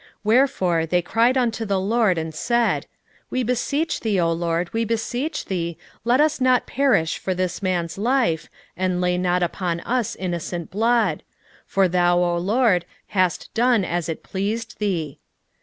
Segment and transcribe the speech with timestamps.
[0.01, 2.87] 1:14 Wherefore they cried unto the LORD, and said,
[3.29, 7.99] We beseech thee, O LORD, we beseech thee, let us not perish for this man's
[7.99, 11.21] life, and lay not upon us innocent blood:
[11.67, 15.19] for thou, O LORD, hast done as it pleased thee.